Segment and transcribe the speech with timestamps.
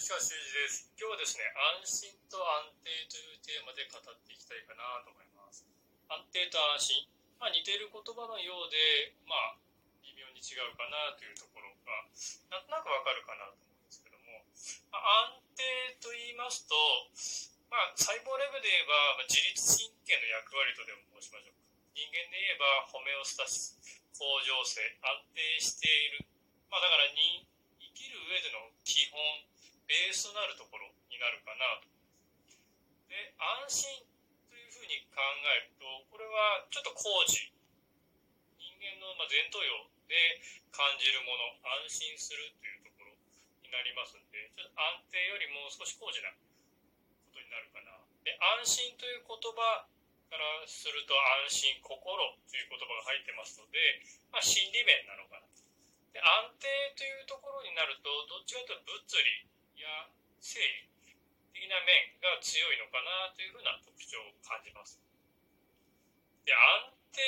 [0.00, 0.88] しかしです。
[0.96, 1.44] 今日はですね、
[1.84, 5.68] 安心と安定というテーマで語っていきたいかなと思います。
[6.08, 7.04] 安定と安心。
[7.36, 9.60] まあ似ている言葉のようで、まあ
[10.00, 12.08] 微妙に違うかなというところが、
[12.48, 14.40] なんとなくわかるかなと思うんですけども、
[14.88, 15.68] まあ、安定
[16.00, 16.72] と言いますと、
[17.68, 21.68] まあ細胞レベルで言えば、まあ、自律神経の役割とでも申しましょうか。
[21.92, 26.24] 人間で言えばホメオスタシス、向上性、安定している。
[26.72, 27.44] まあだからに
[27.76, 29.20] 生きる上での基本、
[29.90, 31.88] ベースとなるところになるかなと。
[33.08, 34.04] で、安心
[34.52, 37.40] というふうに考えると、これはちょっと工事、
[38.60, 41.56] 人間の前頭葉で感じるもの、
[41.88, 43.16] 安心するというところ
[43.64, 46.36] になりますんで、ちょっと安定よりも少し工事なこ
[47.32, 47.96] とになるかな。
[48.20, 49.88] で、安心という言葉
[50.28, 51.16] からすると
[51.48, 55.48] 安心、心という言葉が入ってますので、まあ、心理面なのかな。
[56.12, 59.48] で安定というところになると、どっちかというと物理、
[59.80, 60.08] や
[60.40, 60.88] 生理
[61.52, 65.00] 的な面が強いのかなというふうな特徴を感じます。
[66.44, 67.20] で安定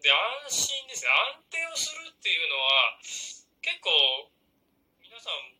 [0.00, 2.98] で安心ですね安定をするっていうのは
[3.60, 4.32] 結構
[5.00, 5.52] 皆さん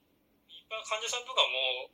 [0.49, 1.93] 一般患者さんとかも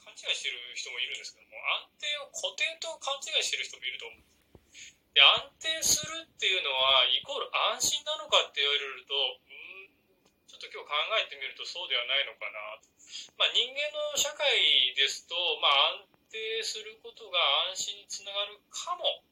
[0.00, 9.92] 勘違いしてる人もいるんですけども安定を固定と勘違いしてる人もいると思うんですで安定するっていうのはイコール安心なのかって言われるとうん
[10.48, 12.82] ちょっと今日考えてみるとそうではないのかな。
[13.38, 17.38] まあ、人間の社会ですと、まあ、安定することが
[17.70, 19.22] 安心につながるかも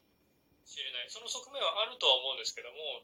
[0.63, 1.11] しれない。
[1.11, 3.03] その側面はあるとは思うんですけども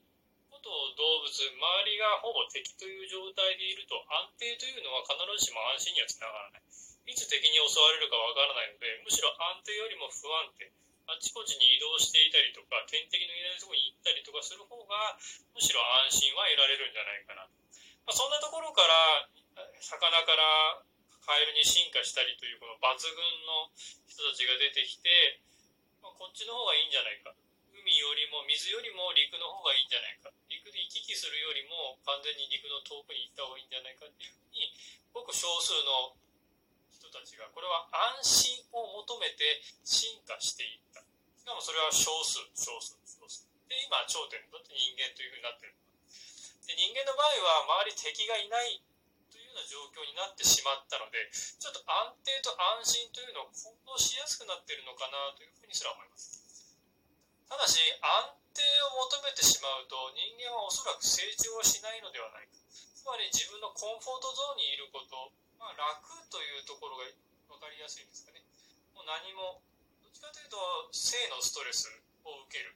[0.55, 1.50] こと動物周
[1.91, 6.62] りがほぼ敵という状態でいると安定というのは必ずしも安心にはつながらない。
[7.11, 10.70] いつ敵に襲われるかわからないのでむしろ安定よりも不安定。
[11.05, 15.20] あちこちに移動していたりとか天敵のいないところに行ったりとかする方が
[15.52, 17.44] むしろ安心は得られるんじゃないかな、
[18.05, 19.28] まあ、そんなところから
[19.80, 20.84] 魚から
[21.24, 23.16] カエルに進化したりというこの抜群
[23.48, 23.72] の
[24.05, 25.41] 人たちが出てきて、
[26.05, 27.33] まあ、こっちの方がいいんじゃないか。
[27.72, 30.33] 海よりも水よりも陸の方がいいんじゃないか。
[30.48, 34.73] 陸で行き来するよりも完全に陸の遠くに行った方がいいんじゃないかっていうふうに
[35.12, 36.17] ごく少数の
[36.92, 37.89] 人たちがこれは
[38.20, 41.00] 安心を求めて進化していった。
[41.40, 42.96] しかもそれは少数少数。
[43.05, 45.77] 少数で今頂点だって人間というふうになってる。
[46.64, 48.80] で人間の場合は周り敵がいない
[49.29, 56.41] というような状況になってしまったので、ちょっと安定と安心というのを混同しやすくなっているのかなというふうにすら思います。
[57.48, 62.57] ただし、安定を求めてしまうと、人間はおそらく成長はしないのではないか。
[62.73, 65.30] つまり自分のコンフォートゾーンにいること、
[65.61, 67.05] まあ、楽というところが
[67.53, 68.41] 分かりやすいんですかね。
[68.97, 69.61] もう何も、
[70.01, 70.57] どっちかというと、
[70.91, 71.85] 性のストレス
[72.24, 72.73] を受ける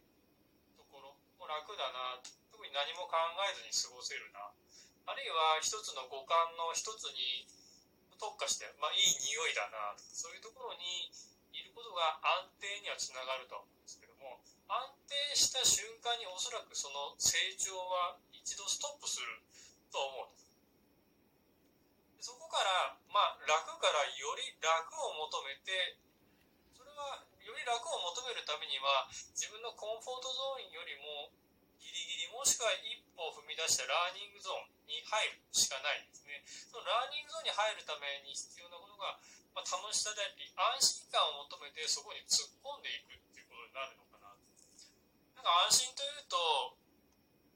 [0.77, 3.15] ところ、も楽だなと、特に何も考
[3.47, 4.51] えずに過ごせるな。
[5.07, 7.47] あるいは一つの五感の一つに
[8.19, 11.07] 特化して、まあ、いい匂いだなそういうところに
[11.55, 19.39] いることが安定にはつながるとは思うんですけども安定した瞬間におそらくその成長は一度ストップする
[19.95, 20.35] と思う
[22.19, 25.97] そこから、まあ、楽からより楽を求めて
[26.75, 31.33] それはより楽を求めるためには自分の comfort zone よりも
[31.89, 36.45] ギリギリもしくは一歩踏み出した learning zone に入るしかないですね。
[36.69, 39.17] その learning zone に入るために必要なことが、
[39.57, 44.37] まあ、楽しさであり、安心感を求めてそこに突っ込んでいくっていうことになるのかな。
[45.35, 46.37] なんか安心というと、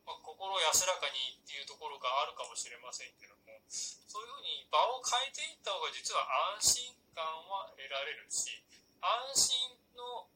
[0.08, 6.24] まあ、心安らかにっていうところがあるかもしれませんけども、そういうふうに場を変えていった方が実は
[6.58, 8.64] 安心感は得られるし、
[8.98, 10.26] 安心の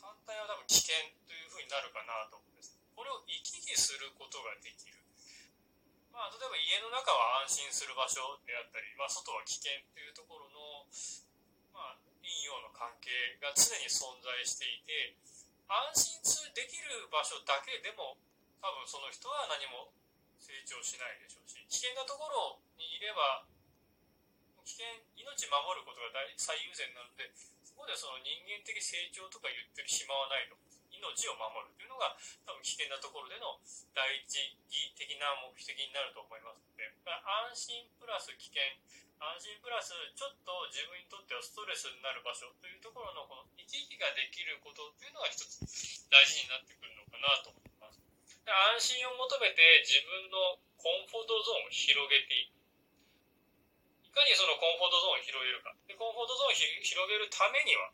[0.00, 0.96] 反対は多分危険
[1.28, 2.49] というふうになるかなと。
[3.10, 4.94] れを行き来することができる。
[6.14, 10.86] まあ、例えば家の中は安心する場所であったり、まあ、外は危険というところの、
[11.74, 13.10] まあ、陰陽の関係
[13.40, 15.16] が常に存在していて
[15.66, 18.20] 安心できる場所だけでも
[18.60, 19.94] 多分その人は何も
[20.36, 23.46] 成長しないでしょうし危険なところにいれば
[24.66, 24.84] 危険
[25.16, 27.32] 命守ることが最優先なので
[27.64, 30.58] そこでその人間的成長とか言ってる暇はないと
[31.00, 32.12] 命を守るというのが
[32.44, 33.56] 多分危険なところでの
[33.96, 38.60] 第一義的な目的になると思いますので安心プラス危険
[39.20, 45.60] 安心プラスちょっと自分にとってはストレスになる場所というところのこの行き来ができることっていうのが一つ
[46.08, 48.00] 大事になってくるのかなと思います。
[48.48, 52.56] 安心を求めて自分のコンフォートゾーンを広げていく
[54.08, 55.76] いかにそのコンフォートゾーンを広げるか。
[55.84, 57.92] でコンフォートゾーンを広げるためには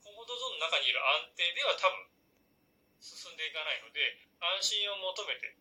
[0.00, 2.08] コンフォートゾーンの中にいる安定では多分
[3.04, 5.52] 進んでいかないので安心を求めて。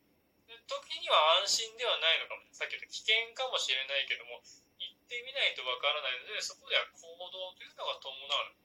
[0.48, 2.48] で時には安心ではないのかも。
[2.56, 4.40] さっき言った危険かもしれないけども
[4.80, 8.56] 行ってみないとわからないのでそこでは行動というのが伴う。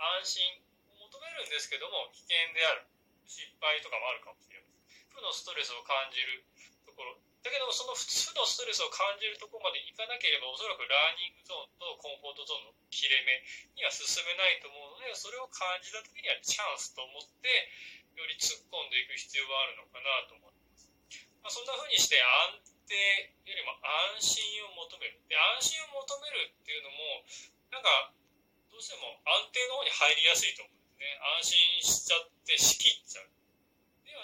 [0.00, 0.46] 安心
[0.96, 2.88] を求めるんですけども危険である。
[3.28, 4.77] 失敗とかもあるかもしれない
[5.18, 6.46] 負のストレスを感じる
[6.86, 7.18] ところ。
[7.42, 8.02] だけどその負
[8.34, 13.42] のストレスを感じるところまでいかなければおそらくラーニングゾーンとコンフォートゾーンの切れ目
[13.78, 17.48] には進めないと思うのでそれを感じた時にはチャンスと思って
[18.18, 20.90] より突っ込んでいく必要があるのかなと思います、
[21.40, 22.58] まあ、そんな風にして安
[22.90, 22.98] 定
[23.46, 23.78] よりも
[24.18, 25.22] 安心を求める。
[25.30, 27.22] で安心を求めるっていうのも
[27.70, 28.10] なんか
[28.74, 31.06] どうしても安定の方に入りやすいと思うんですね。
[31.38, 33.37] 安心しちゃって仕切っちゃう。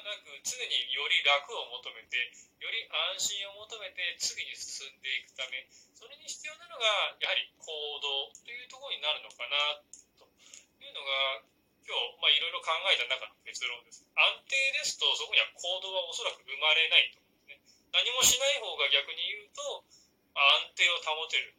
[0.04, 2.20] なく常により楽を求めて
[2.60, 2.84] より
[3.16, 5.64] 安心を求めて次に進んでいくため
[5.96, 7.72] それに必要なのがやはり行
[8.04, 9.80] 動というところになるのかな
[10.20, 10.28] と
[10.84, 11.40] いうのが
[11.84, 14.08] 今日、まあ、いろいろ考えた中の結論です。
[14.16, 17.92] 安定ですとそこには行動はおそらく生まれないと思うんですね。
[17.92, 19.84] 何もしない方が逆に言うと
[20.32, 21.52] 安定を保てる。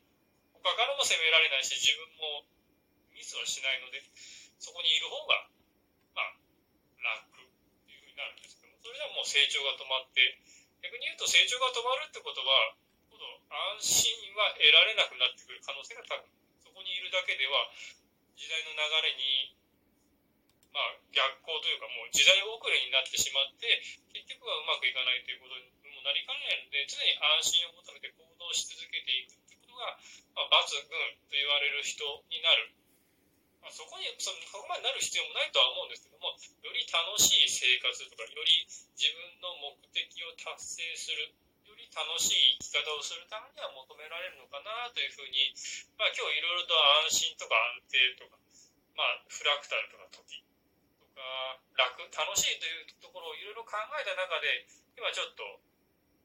[0.66, 2.42] 他からも責められないし自分も
[3.14, 4.02] ミスはしないので
[4.58, 5.46] そこにいる方が
[6.18, 7.35] まあ楽。
[8.16, 10.40] になるんですけどもそれではもう成長が止まって
[10.80, 12.80] 逆に言うと成長が止まるってことは
[13.12, 13.28] 今度
[13.76, 16.32] 安心は得られなくなってくる可能性が高く
[16.64, 17.68] そこにいるだけでは
[18.40, 19.60] 時代の流れに
[20.76, 23.80] まあ、逆行というかもう時代遅れになってしまって
[24.12, 29.98] 結局はうまくいかないということにもなりかねないので、常に安心を求めて行動し続けていくということが、
[30.38, 30.94] まあ、抜群
[31.26, 32.85] と言われる人になる。
[33.66, 38.62] まあ、そこにその、そこまでなる必要もないとは思うんですけども、より楽しい生活とか、より
[38.94, 41.34] 自分の目的を達成する、
[41.66, 45.50] より楽しい生き方をするためには求められるのかなというふうに、
[45.98, 46.78] まあ、今日いろいろと
[47.10, 48.38] 安心とか安定とか、
[48.94, 50.46] まあ、フラクタルとか時
[51.02, 55.42] とか、楽、楽しいというところをいろいろ考えた中で、今ちょっと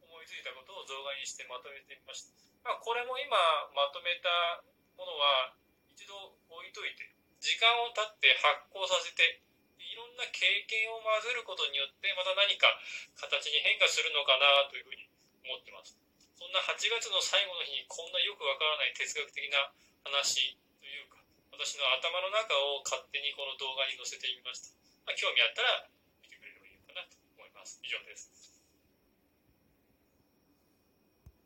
[0.05, 2.37] 思いついたことを動画にしてまとめてみました。
[2.69, 3.33] まあ、これも今
[3.73, 4.61] まとめた
[5.01, 5.57] ものは
[5.89, 9.41] 一度置いといて、時間を経って発酵させて、
[9.81, 12.69] いろんな経験を混ぜることによって、また何か
[13.17, 15.09] 形に変化するのかなというふうに
[15.49, 15.97] 思ってます。
[16.37, 19.73] そんな8月の最後の日にこんなよくわからない哲学的な
[20.05, 21.21] 話というか、
[21.53, 24.77] 私の頭の中を勝手にこの動画に載せてみました。
[25.09, 25.89] まあ、興味あったら
[26.21, 27.81] 見てくれればいいかなと思います。
[27.81, 28.40] 以上です。